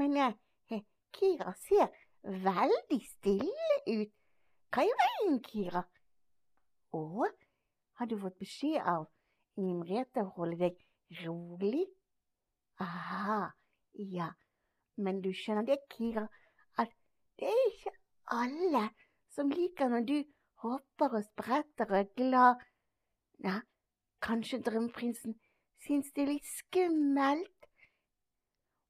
men 0.00 0.16
eh, 0.22 0.80
Kira 1.16 1.52
ser 1.60 1.90
veldig 2.24 3.00
stille 3.04 3.76
ut. 3.90 4.14
Hva 4.72 4.84
i 4.84 4.94
veien, 5.02 5.36
Kira? 5.44 5.82
Å, 6.96 7.28
har 8.00 8.08
du 8.08 8.16
fått 8.22 8.40
beskjed 8.40 8.80
av 8.80 9.06
Inger 9.60 9.82
Merete 9.82 10.24
å 10.24 10.32
holde 10.38 10.58
deg 10.64 10.80
rolig? 11.22 11.84
Aha, 12.80 13.52
ja, 13.96 14.30
men 14.96 15.20
du 15.24 15.30
skjønner 15.34 15.66
det, 15.66 15.78
Kira, 15.92 16.26
at 16.78 16.92
det 17.40 17.48
er 17.50 17.62
ikke 17.70 17.92
alle 18.36 18.88
som 19.34 19.52
liker 19.52 19.90
når 19.92 20.06
du 20.08 20.16
hopper 20.64 21.18
og 21.18 21.24
spretter 21.24 21.90
og 21.90 21.98
er 22.00 22.12
glad. 22.16 22.62
Ja, 23.44 23.60
kanskje 24.24 24.62
drømmeprinsen 24.64 25.36
syns 25.84 26.12
det 26.16 26.24
er 26.24 26.32
litt 26.34 26.48
skummelt? 26.48 27.52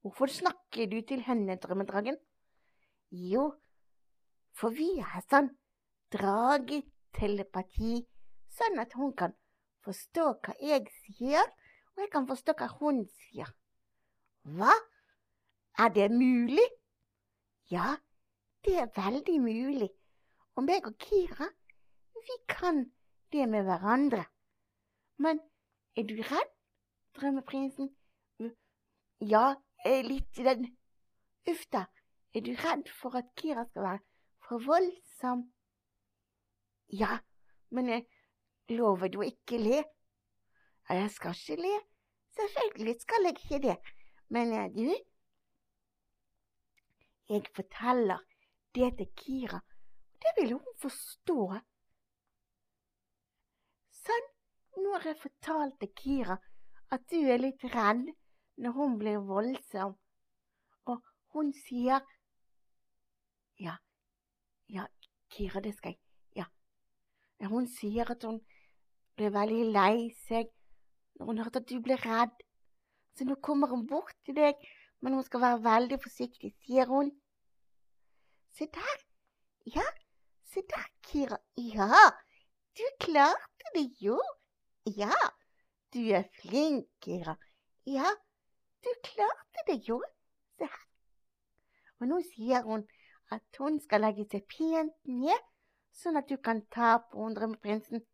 Hvorfor 0.06 0.30
snakker 0.30 0.86
du 0.90 1.00
til 1.02 1.24
henne, 1.26 1.58
drømmedragen? 1.58 2.18
Jo, 3.10 3.48
for 4.54 4.74
vi 4.74 5.00
har 5.02 5.24
sånn 5.26 5.50
dragetelepati, 6.14 8.04
sånn 8.54 8.78
at 8.82 8.94
hun 8.98 9.12
kan 9.18 9.34
forstå 9.86 10.28
hva 10.46 10.54
jeg 10.62 10.86
sier, 11.02 11.42
og 11.94 12.04
jeg 12.04 12.12
kan 12.12 12.28
forstå 12.28 12.54
hva 12.60 12.68
hun 12.78 13.02
sier. 13.10 13.50
Hva? 14.46 14.70
Er 15.78 15.88
det 15.88 16.10
mulig? 16.10 16.68
Ja, 17.70 17.96
det 18.64 18.76
er 18.80 18.92
veldig 18.96 19.40
mulig. 19.40 19.90
Og 20.56 20.64
meg 20.64 20.86
og 20.88 20.94
Kira, 20.98 21.48
vi 22.14 22.36
kan 22.48 22.86
det 23.32 23.48
med 23.48 23.66
hverandre. 23.68 24.24
Men 25.18 25.40
er 25.96 26.06
du 26.08 26.14
redd, 26.16 26.52
drømmeprinsen? 27.18 27.90
Ja, 29.20 29.54
litt 29.84 30.38
i 30.38 30.44
den 30.44 30.66
Uff 31.46 31.66
da, 31.72 31.84
er 32.34 32.42
du 32.42 32.54
redd 32.58 32.88
for 32.90 33.14
at 33.20 33.28
Kira 33.38 33.64
skal 33.68 33.84
være 33.84 34.00
for 34.48 34.64
voldsom? 34.64 35.44
Ja, 36.92 37.18
men 37.70 37.88
jeg 37.92 38.06
lover 38.72 39.12
du 39.12 39.20
ikke 39.22 39.60
le? 39.60 39.84
Jeg 40.88 41.10
skal 41.10 41.36
ikke 41.36 41.60
le. 41.62 41.76
Selvfølgelig 42.36 42.96
skal 43.00 43.28
jeg 43.28 43.36
ikke 43.38 43.62
det. 43.68 43.76
Men 44.28 44.52
du, 44.74 44.96
jeg 47.28 47.46
forteller 47.54 48.22
det 48.74 48.92
til 48.98 49.08
Kira, 49.16 49.60
det 50.22 50.32
vil 50.38 50.52
hun 50.56 50.78
forstå. 50.82 51.40
Sånn, 54.02 54.28
nå 54.82 54.92
har 54.94 55.08
jeg 55.10 55.22
fortalt 55.22 55.78
til 55.80 55.92
Kira 55.98 56.36
at 56.94 57.06
du 57.10 57.18
er 57.18 57.42
litt 57.42 57.64
redd 57.72 58.06
når 58.62 58.76
hun 58.76 58.98
blir 59.00 59.22
voldsom, 59.26 59.96
og 60.86 61.12
hun 61.34 61.52
sier 61.66 62.04
Ja, 63.60 63.74
ja, 64.68 64.86
Kira, 65.32 65.60
det 65.60 65.74
skal 65.76 65.96
jeg 65.96 66.00
Ja. 66.42 66.46
Hun 67.48 67.66
sier 67.68 68.10
at 68.12 68.22
hun 68.24 68.38
ble 69.16 69.32
veldig 69.32 69.72
lei 69.72 70.10
seg 70.26 70.52
når 71.16 71.26
hun 71.30 71.40
hørte 71.42 71.62
at 71.62 71.68
du 71.70 71.80
ble 71.80 71.96
redd. 72.00 72.34
Så 73.16 73.24
nå 73.24 73.38
kommer 73.40 73.72
hun 73.72 73.86
bort 73.88 74.16
til 74.28 74.36
deg, 74.36 74.60
men 75.00 75.14
hun 75.14 75.24
skal 75.24 75.42
være 75.42 75.62
veldig 75.64 75.98
forsiktig, 76.02 76.52
sier 76.64 76.88
hun. 76.90 77.10
Se 78.56 78.68
der. 78.74 79.02
Ja, 79.74 79.84
se 80.44 80.62
der, 80.70 80.86
Kira. 81.06 81.38
Ja, 81.56 82.02
du 82.78 82.84
klarte 83.00 83.72
det 83.74 83.86
jo. 84.00 84.20
Ja, 84.86 85.12
du 85.92 86.00
er 86.18 86.24
flink, 86.40 86.88
Kira. 87.00 87.36
Ja, 87.86 88.14
du 88.84 88.90
klarte 89.02 89.66
det 89.66 89.80
jo. 89.88 90.00
Se 90.58 90.70
her. 90.70 90.86
Og 92.00 92.08
nå 92.08 92.22
sier 92.32 92.64
hun 92.64 92.86
at 93.32 93.60
hun 93.60 93.80
skal 93.82 94.04
legge 94.06 94.26
seg 94.30 94.44
pent 94.50 94.96
ned, 95.10 95.46
sånn 95.96 96.20
at 96.20 96.28
du 96.30 96.36
kan 96.36 96.62
ta 96.72 96.96
på 97.12 97.28
drømmeprinsen. 97.36 98.04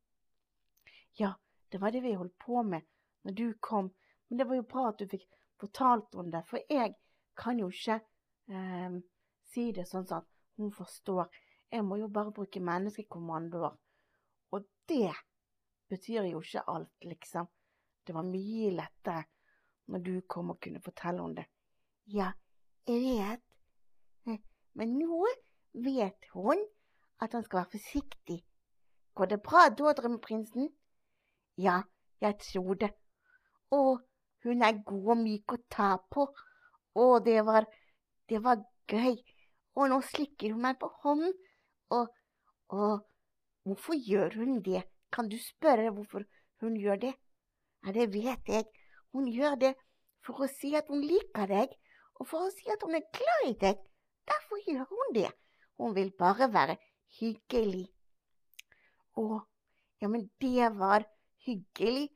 Ja, 1.19 1.35
det 1.73 1.81
var 1.83 1.93
det 1.93 2.03
vi 2.05 2.15
holdt 2.17 2.39
på 2.41 2.63
med 2.63 2.87
når 3.23 3.35
du 3.39 3.47
kom 3.61 3.91
men 4.33 4.39
det 4.39 4.49
var 4.49 4.57
jo 4.57 4.63
bra 4.65 4.83
at 4.89 4.97
du 4.97 5.05
fikk 5.13 5.27
fortalt 5.63 6.15
om 6.19 6.31
det, 6.33 6.43
for 6.51 6.61
jeg 6.71 6.95
kan 7.39 7.59
jo 7.59 7.71
ikke 7.73 7.99
eh, 8.53 8.99
si 9.53 9.71
det 9.77 9.87
sånn 9.89 10.09
at 10.13 10.29
hun 10.61 10.73
forstår. 10.75 11.31
Jeg 11.73 11.85
må 11.87 11.97
jo 12.01 12.11
bare 12.13 12.35
bruke 12.35 12.61
menneskekommandoer. 12.61 13.77
Og 14.53 14.67
det 14.89 15.13
betyr 15.89 16.29
jo 16.29 16.43
ikke 16.43 16.65
alt, 16.69 16.93
liksom. 17.09 17.49
Det 18.07 18.15
var 18.15 18.27
mye 18.27 18.73
lettere 18.75 19.25
når 19.93 20.05
du 20.05 20.13
kom 20.29 20.53
og 20.53 20.61
kunne 20.63 20.83
fortelle 20.83 21.23
om 21.23 21.35
det. 21.37 21.47
Ja, 22.11 22.33
jeg 22.89 23.03
vet. 23.07 23.43
Eh, 24.27 24.41
men 24.75 24.97
nå 24.99 25.25
vet 25.73 26.31
hun 26.35 26.61
at 27.23 27.33
han 27.33 27.45
skal 27.47 27.63
være 27.63 27.75
forsiktig. 27.77 28.41
Går 29.15 29.31
det 29.31 29.43
bra 29.45 29.69
da, 29.69 29.93
drømmeprinsen? 29.93 30.71
Ja, 31.61 31.83
jeg 32.21 32.39
tror 32.41 32.75
det. 32.81 32.91
Og 33.71 34.01
hun 34.45 34.63
er 34.67 34.81
god 34.87 35.13
og 35.15 35.21
myk 35.23 35.55
å 35.55 35.59
ta 35.71 35.93
på. 36.11 36.27
Å, 36.99 37.07
det 37.25 37.39
var, 37.47 37.67
det 38.29 38.43
var 38.45 38.63
gøy. 38.91 39.17
Og 39.79 39.89
nå 39.93 40.01
slikker 40.05 40.55
hun 40.55 40.65
meg 40.67 40.81
på 40.81 40.91
hånden. 41.05 41.33
Og, 41.95 42.11
og 42.75 43.05
hvorfor 43.67 43.97
gjør 43.97 44.41
hun 44.41 44.61
det? 44.67 44.83
Kan 45.13 45.29
du 45.29 45.39
spørre 45.41 45.93
hvorfor 45.95 46.25
hun 46.65 46.77
gjør 46.81 47.01
det? 47.07 47.15
Ja, 47.85 47.95
det 47.95 48.11
vet 48.15 48.49
jeg. 48.49 48.67
Hun 49.13 49.29
gjør 49.29 49.59
det 49.61 49.73
for 50.25 50.45
å 50.45 50.51
si 50.51 50.73
at 50.79 50.89
hun 50.91 51.03
liker 51.05 51.49
deg, 51.51 51.73
og 52.21 52.29
for 52.31 52.47
å 52.47 52.53
si 52.55 52.69
at 52.71 52.83
hun 52.87 52.95
er 52.97 53.09
glad 53.15 53.49
i 53.49 53.57
deg. 53.65 53.81
Derfor 54.29 54.63
gjør 54.67 54.87
hun 54.91 55.17
det. 55.17 55.31
Hun 55.81 55.95
vil 55.97 56.13
bare 56.19 56.49
være 56.53 56.79
hyggelig. 57.19 57.89
Å, 59.19 59.43
ja, 60.01 60.09
men 60.09 60.29
det 60.41 60.71
var 60.79 61.05
hyggelig 61.45 62.09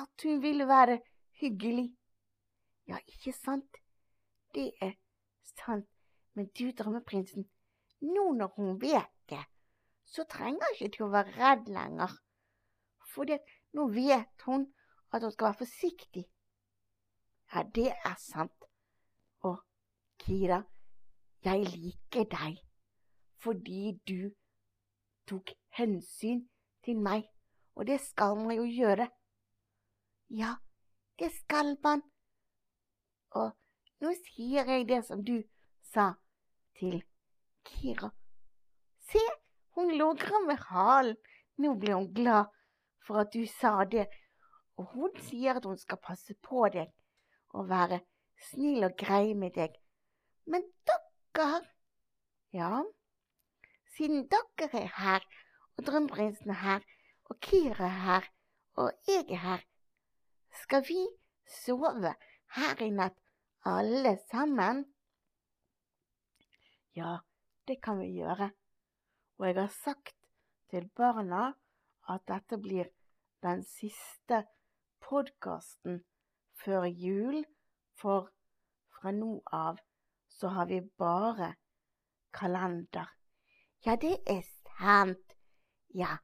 at 0.00 0.24
hun 0.24 0.40
ville 0.42 0.66
være 0.66 0.96
hyggelig. 0.96 1.09
Ja, 2.88 2.98
ikke 3.06 3.32
sant? 3.32 3.76
Det 4.54 4.72
er 4.80 4.92
sant. 5.56 5.88
Men 6.34 6.46
du, 6.58 6.70
drømmeprinsen, 6.70 7.46
nå 8.00 8.32
når 8.32 8.52
hun 8.56 8.80
vet 8.80 9.10
det, 9.30 9.42
så 10.04 10.24
trenger 10.30 10.74
ikke 10.74 10.90
du 10.96 11.04
å 11.06 11.12
være 11.12 11.34
redd 11.36 11.70
lenger. 11.70 12.12
For 13.12 13.26
nå 13.76 13.86
vet 13.94 14.44
hun 14.46 14.66
at 15.12 15.22
hun 15.22 15.32
skal 15.34 15.50
være 15.50 15.60
forsiktig. 15.62 16.24
Ja, 17.54 17.62
det 17.62 17.90
er 17.92 18.16
sant. 18.18 18.66
Og 19.46 19.58
Kira, 20.22 20.62
jeg 21.44 21.66
liker 21.72 22.28
deg 22.30 22.60
fordi 23.40 23.94
du 24.08 24.30
tok 25.26 25.54
hensyn 25.78 26.42
til 26.84 26.98
meg, 27.00 27.24
og 27.74 27.86
det 27.88 27.96
skal 28.04 28.36
man 28.36 28.52
jo 28.58 28.66
gjøre. 28.68 29.06
Ja, 30.36 30.58
det 31.20 31.30
skal 31.36 31.76
man. 31.84 32.02
Og 33.36 33.52
nå 34.00 34.12
sier 34.24 34.68
jeg 34.72 34.88
det 34.88 35.02
som 35.06 35.24
du 35.24 35.36
sa 35.92 36.12
til 36.80 37.02
Kira. 37.68 38.10
Se, 39.10 39.22
hun 39.76 39.92
logrer 40.00 40.46
med 40.46 40.64
halen. 40.70 41.16
Nå 41.60 41.74
blir 41.76 41.98
hun 41.98 42.08
glad 42.14 42.48
for 43.04 43.20
at 43.20 43.34
du 43.34 43.44
sa 43.46 43.84
det. 43.84 44.06
Og 44.80 44.88
hun 44.94 45.20
sier 45.28 45.60
at 45.60 45.66
hun 45.68 45.76
skal 45.78 46.00
passe 46.00 46.34
på 46.48 46.64
deg 46.72 46.88
og 47.52 47.68
være 47.68 48.00
snill 48.50 48.86
og 48.88 48.96
grei 48.96 49.34
med 49.34 49.52
deg. 49.58 49.74
Men 50.48 50.64
dere, 50.88 51.60
ja, 52.56 52.80
siden 53.96 54.24
dere 54.32 54.70
er 54.72 54.88
her, 54.96 55.26
og 55.76 55.84
Drømmeprinsen 55.86 56.50
er 56.50 56.62
her, 56.62 56.86
og 57.28 57.40
Kira 57.44 57.84
er 57.84 57.98
her, 58.06 58.30
og 58.80 58.92
jeg 59.06 59.26
er 59.28 59.42
her, 59.44 59.66
skal 60.52 60.84
vi 60.88 61.00
sove 61.46 62.14
her 62.56 62.82
i 62.82 62.90
natt, 62.90 63.16
alle 63.64 64.16
sammen? 64.30 64.84
Ja, 66.96 67.18
det 67.68 67.80
kan 67.82 68.00
vi 68.00 68.10
gjøre. 68.18 68.50
Og 69.38 69.46
jeg 69.46 69.56
har 69.56 69.74
sagt 69.84 70.16
til 70.70 70.88
barna 70.96 71.52
at 72.08 72.26
dette 72.28 72.58
blir 72.58 72.90
den 73.42 73.62
siste 73.64 74.44
podkasten 75.00 76.02
før 76.64 76.84
jul, 76.84 77.44
for 77.96 78.30
fra 78.96 79.12
nå 79.16 79.38
av 79.52 79.78
så 80.28 80.48
har 80.48 80.66
vi 80.66 80.80
bare 80.98 81.54
kalender. 82.32 83.08
Ja, 83.86 83.96
det 83.96 84.18
er 84.26 84.42
sant. 84.44 85.36
Ja, 85.94 86.18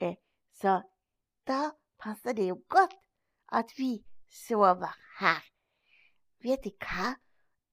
eh, 0.00 0.16
så 0.52 0.80
da 1.46 1.70
passer 1.98 2.32
det 2.32 2.48
jo 2.48 2.56
godt 2.68 2.96
at 3.50 3.72
vi 3.78 4.04
sover 4.30 4.94
her. 5.18 5.44
Vet 6.42 6.64
du 6.64 6.70
hva? 6.84 7.14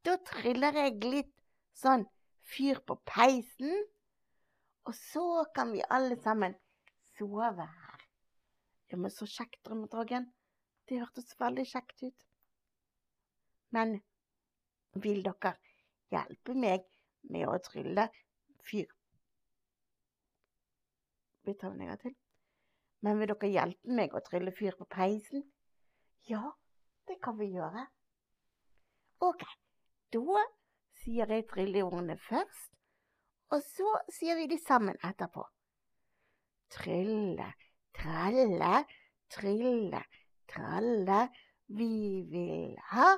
Da 0.05 0.17
triller 0.29 0.75
jeg 0.81 1.03
litt 1.03 1.33
sånn 1.77 2.05
fyr 2.47 2.79
på 2.87 2.97
peisen, 3.07 3.73
og 4.87 4.95
så 4.95 5.45
kan 5.55 5.73
vi 5.75 5.83
alle 5.91 6.17
sammen 6.23 6.55
sove 7.17 7.67
her. 7.67 8.03
Ja, 8.87 8.97
men 8.97 9.11
så 9.11 9.27
kjekt, 9.27 9.59
Drømmedragen. 9.67 10.29
Det 10.87 11.01
hørtes 11.01 11.33
veldig 11.39 11.65
kjekt 11.67 12.05
ut. 12.07 12.27
Men 13.75 13.97
vil 14.95 15.19
dere 15.25 15.57
hjelpe 16.13 16.55
meg 16.55 16.85
med 17.27 17.49
å 17.51 17.57
trylle 17.59 18.07
fyr 18.63 18.87
Vi 21.43 21.53
tar 21.55 21.71
en 21.71 21.83
gang 21.87 21.99
til. 21.99 22.15
Men 23.03 23.19
vil 23.19 23.29
dere 23.31 23.51
hjelpe 23.51 23.93
meg 23.99 24.15
å 24.15 24.23
trylle 24.23 24.51
fyr 24.55 24.75
på 24.79 24.87
peisen? 24.91 25.43
Ja, 26.27 26.43
det 27.07 27.15
kan 27.23 27.37
vi 27.39 27.45
gjøre. 27.53 27.85
Ok, 29.23 29.45
da 30.11 30.41
sier 30.99 31.31
jeg 31.31 31.45
trylleordene 31.47 32.17
først, 32.19 32.75
og 33.55 33.63
så 33.63 33.87
sier 34.11 34.35
vi 34.35 34.51
de 34.51 34.59
sammen 34.59 34.99
etterpå. 35.07 35.39
Trylle, 36.75 37.47
trelle, 37.95 38.83
trylle, 39.31 40.03
tralle, 40.51 41.31
vi 41.79 42.27
vil 42.27 42.75
ha 42.91 43.15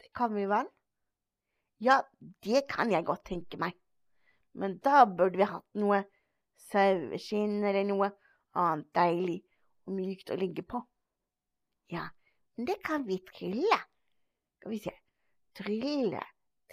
det 0.00 0.12
kan 0.16 0.32
vi 0.34 0.46
vel? 0.48 0.70
Ja, 1.82 1.98
det 2.46 2.64
kan 2.70 2.92
jeg 2.94 3.04
godt 3.04 3.26
tenke 3.26 3.58
meg. 3.60 3.74
Men 4.54 4.78
da 4.84 5.04
burde 5.08 5.40
vi 5.40 5.48
hatt 5.48 5.66
noe 5.82 6.04
saueskinn 6.70 7.58
eller 7.64 7.84
noe 7.88 8.12
annet 8.54 8.88
deilig 8.94 9.40
mykt 9.90 10.30
å 10.30 10.38
ligge 10.38 10.62
på. 10.62 10.82
Ja, 11.92 12.08
men 12.56 12.68
det 12.68 12.78
kan 12.84 13.06
vi 13.06 13.18
trylle. 13.26 13.78
Skal 14.58 14.70
vi 14.70 14.78
se. 14.78 14.94
Trylle, 15.58 16.22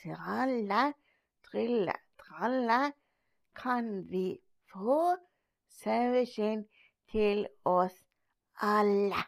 tralle, 0.02 0.84
trylle, 1.50 1.95
tralle. 2.22 2.80
Kan 3.56 3.89
vi 4.08 4.39
få 4.72 5.17
saueskinn 5.82 6.63
til 7.12 7.48
oss 7.67 7.98
alle? 8.62 9.26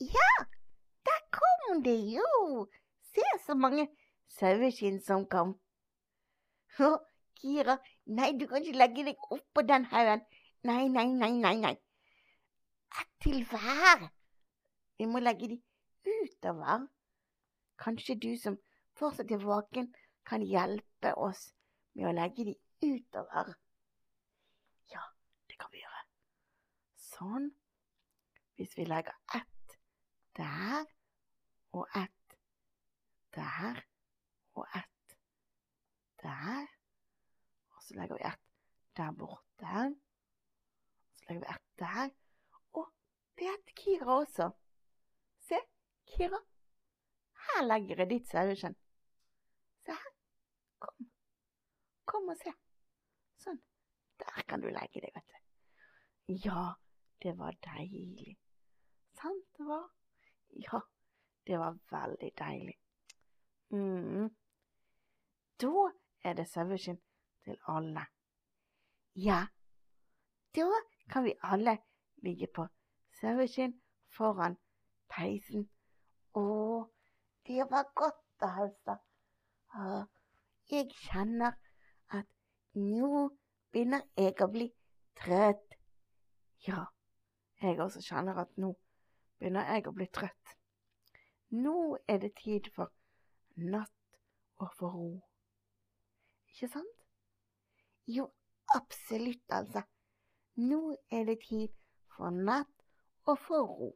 Ja, 0.00 0.32
der 1.04 1.20
kom 1.34 1.82
det 1.84 1.98
jo! 2.14 2.68
Se 3.12 3.24
så 3.44 3.54
mange 3.58 3.88
saueskinn 4.38 5.00
som 5.02 5.26
kom. 5.26 5.56
Å, 6.78 6.94
Kira, 7.38 7.76
nei, 8.06 8.32
du 8.38 8.46
kan 8.50 8.62
ikke 8.62 8.78
legge 8.78 9.04
deg 9.10 9.28
oppå 9.34 9.62
den 9.66 9.84
haugen. 9.92 10.22
Nei, 10.66 10.88
nei, 10.88 11.06
nei, 11.12 11.32
nei, 11.38 11.54
nei. 11.60 11.76
Ett 13.00 13.10
til 13.22 13.44
hver. 13.50 14.08
Vi 14.98 15.06
må 15.06 15.20
legge 15.22 15.48
de 15.52 15.62
utover. 16.06 16.86
Kanskje 17.78 18.18
du 18.18 18.32
som 18.40 18.58
fortsatt 18.98 19.30
er 19.30 19.44
våken, 19.44 19.92
kan 20.26 20.42
hjelpe 20.42 21.14
oss 21.16 21.52
med 21.94 22.08
å 22.10 22.14
legge 22.16 22.48
de 22.48 22.54
utover. 22.84 23.54
Ja, 24.92 25.04
det 25.48 25.58
kan 25.60 25.72
vi 25.72 25.82
gjøre. 25.82 26.04
Sånn. 27.08 27.50
Hvis 28.58 28.74
vi 28.76 28.88
legger 28.88 29.14
ett 29.38 29.78
der 30.38 30.86
og 31.78 31.86
ett 31.96 32.38
der 33.34 33.84
og 34.58 34.66
ett 34.74 35.16
der. 36.22 36.66
Og 37.74 37.82
så 37.82 37.94
legger 37.94 38.18
vi 38.18 38.26
ett 38.26 38.46
der 38.98 39.12
borte. 39.12 39.84
Så 41.14 41.28
legger 41.28 41.40
vi 41.40 41.52
ett 41.54 41.78
der. 41.78 42.10
Det 43.38 43.46
heter 43.46 43.74
Kira 43.82 44.16
også. 44.18 44.50
Se, 45.48 45.58
Kira. 46.10 46.40
Her 47.48 47.66
legger 47.66 48.02
jeg 48.02 48.10
ditt 48.10 48.30
saueskinn. 48.30 48.74
Se 49.86 49.94
her. 49.94 50.14
Kom. 50.82 51.10
Kom 52.08 52.28
og 52.32 52.40
se. 52.40 52.52
Sånn. 53.44 53.60
Der 54.22 54.42
kan 54.50 54.62
du 54.64 54.68
legge 54.74 55.02
deg, 55.04 55.14
vet 55.14 55.30
du. 55.30 55.38
Ja, 56.48 56.64
det 57.22 57.34
var 57.38 57.56
deilig. 57.64 58.34
Sant 59.18 59.46
det 59.58 59.66
var? 59.66 59.86
Ja, 60.64 60.80
det 61.46 61.58
var 61.58 61.78
veldig 61.92 62.32
deilig. 62.38 62.76
mm. 63.70 64.28
Da 65.58 65.86
er 66.24 66.34
det 66.38 66.46
saueskinn 66.46 67.00
til 67.44 67.56
alle. 67.66 68.04
Ja, 69.18 69.40
da 70.54 70.66
kan 71.10 71.24
vi 71.24 71.34
alle 71.42 71.78
ligge 72.22 72.46
på 72.54 72.66
saueskinn 73.20 73.74
foran 74.16 74.56
peisen. 75.12 75.66
Å, 76.36 76.44
det 77.48 77.66
var 77.70 77.88
godt 77.98 78.46
å 78.46 78.50
hilse. 78.56 78.98
Jeg 80.70 80.90
kjenner 81.02 81.56
at 82.14 82.28
nå 82.74 83.28
begynner 83.72 84.04
jeg 84.16 84.36
å 84.44 84.50
bli 84.52 84.68
trøtt. 85.18 85.78
Ja, 86.66 86.84
jeg 87.62 87.80
også 87.80 88.02
kjenner 88.04 88.38
at 88.44 88.54
nå 88.60 88.74
begynner 89.38 89.68
jeg 89.74 89.88
å 89.88 89.94
bli 89.96 90.08
trøtt. 90.12 90.54
Nå 91.54 91.96
er 92.06 92.20
det 92.22 92.34
tid 92.42 92.68
for 92.74 92.92
natt 93.56 94.18
og 94.60 94.72
for 94.78 94.94
ro. 94.94 95.12
Ikke 96.50 96.68
sant? 96.72 96.96
Jo, 98.08 98.26
absolutt, 98.74 99.44
altså. 99.52 99.82
Nå 100.58 100.96
er 101.14 101.24
det 101.28 101.38
tid 101.46 101.72
for 102.16 102.34
natt 102.34 102.77
og 103.28 103.38
få 103.38 103.60
ro. 103.66 103.90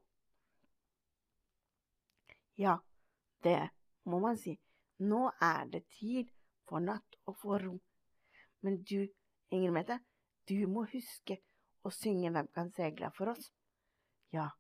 Ja, 2.59 2.77
det 3.45 3.71
må 4.05 4.18
man 4.21 4.37
si. 4.37 4.59
Nå 4.99 5.31
er 5.40 5.64
det 5.73 5.87
tid 5.99 6.29
for 6.68 6.85
natt 6.85 7.16
og 7.27 7.38
for 7.40 7.64
ro. 7.64 7.79
Men 8.62 8.83
du, 8.85 9.09
Inger 9.51 9.73
Mette, 9.75 9.99
du 10.49 10.66
må 10.68 10.85
huske 10.92 11.38
å 11.83 11.90
synge 11.90 12.31
Hvem 12.31 12.51
kan 12.55 12.71
seile 12.77 13.11
for 13.16 13.33
oss? 13.33 13.49
Ja, 14.33 14.51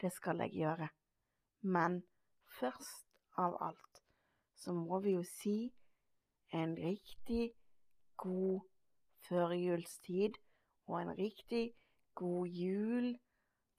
det 0.00 0.12
skal 0.14 0.44
jeg 0.44 0.60
gjøre. 0.60 0.90
Men 1.62 2.02
først 2.60 3.08
av 3.38 3.56
alt 3.64 4.02
så 4.62 4.74
må 4.76 5.00
vi 5.02 5.16
jo 5.16 5.24
si 5.26 5.72
en 6.54 6.76
riktig 6.78 7.50
god 8.20 8.60
førjulstid 9.26 10.38
og 10.86 11.00
en 11.00 11.14
riktig 11.18 11.72
god 12.14 12.46
jul 12.46 13.14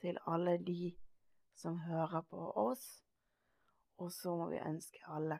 til 0.03 0.19
alle 0.27 0.57
de 0.59 0.91
som 1.55 1.79
hører 1.79 2.21
på 2.29 2.51
oss. 2.59 2.83
Og 3.97 4.11
så 4.11 4.35
må 4.35 4.49
vi 4.51 4.59
ønske 4.59 4.99
alle 5.07 5.39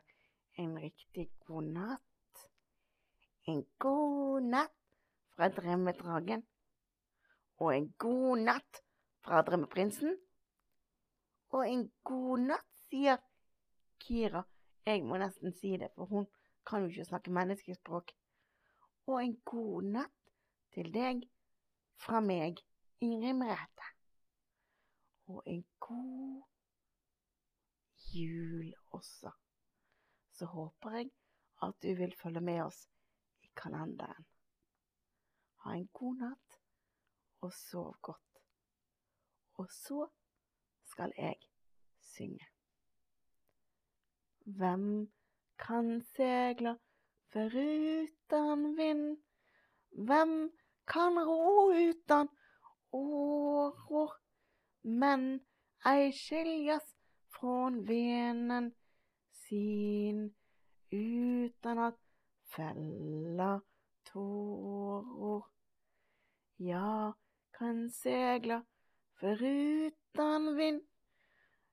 en 0.58 0.76
riktig 0.80 1.28
god 1.46 1.70
natt. 1.74 2.44
En 3.50 3.64
god 3.78 4.46
natt 4.48 4.76
fra 5.34 5.50
Drømmedragen. 5.52 6.44
Og 7.60 7.74
en 7.76 7.90
god 7.98 8.44
natt 8.46 8.80
fra 9.24 9.42
Drømmeprinsen. 9.42 10.16
Og 11.54 11.68
en 11.68 11.84
god 12.04 12.46
natt, 12.48 12.70
sier 12.88 13.20
Kira. 14.00 14.44
Jeg 14.86 15.04
må 15.04 15.18
nesten 15.20 15.54
si 15.56 15.76
det, 15.80 15.90
for 15.96 16.08
hun 16.10 16.26
kan 16.66 16.84
jo 16.84 16.92
ikke 16.92 17.08
snakke 17.10 17.32
menneskespråk. 17.36 18.12
Og 19.06 19.20
en 19.20 19.36
god 19.44 19.90
natt 19.98 20.32
til 20.74 20.90
deg 20.94 21.26
fra 22.00 22.20
meg, 22.24 22.60
Ingrid 23.04 23.36
Merete. 23.38 23.93
Og 25.26 25.42
en 25.46 25.64
god 25.80 26.42
jul 28.14 28.74
også. 28.90 29.30
Så 30.32 30.46
håper 30.46 30.90
jeg 30.90 31.10
at 31.62 31.74
du 31.82 31.94
vil 31.94 32.14
følge 32.22 32.40
med 32.40 32.62
oss 32.62 32.88
i 33.42 33.50
kalenderen. 33.56 34.26
Ha 35.64 35.72
en 35.72 35.88
god 35.92 36.16
natt, 36.20 36.58
og 37.40 37.52
sov 37.52 37.94
godt. 38.02 38.40
Og 39.54 39.70
så 39.72 40.06
skal 40.90 41.12
jeg 41.18 41.36
synge. 42.00 42.48
Hvem 44.44 45.12
kan 45.58 46.02
segla 46.16 46.74
foruten 47.32 48.76
vind? 48.76 49.22
Hvem 49.88 50.52
kan 50.86 51.18
ro 51.28 51.70
utan 51.72 52.28
åror? 52.92 54.23
Men 54.86 55.40
ei 55.86 56.12
skiljas 56.12 56.96
från 57.32 57.84
venen 57.84 58.74
sin 59.32 60.34
utan 60.90 61.78
att 61.78 62.00
fälla 62.56 63.60
tårer. 64.12 65.42
Jag 66.56 67.14
kan 67.50 67.90
segla 67.90 68.64
förutan 69.20 70.56
vind. 70.56 70.82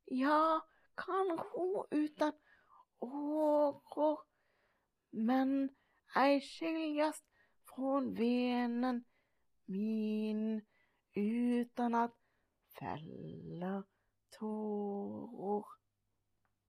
Jag 0.06 0.62
kan 0.96 1.38
ro 1.38 1.88
utan 1.92 2.34
åror. 3.00 4.20
Men 5.10 5.70
ei 6.16 6.42
skiljas 6.42 7.24
från 7.76 8.14
venen 8.14 9.04
min 9.66 10.62
Uten 11.14 11.96
at 11.96 12.21
feller 12.80 13.84
tårer 14.40 15.81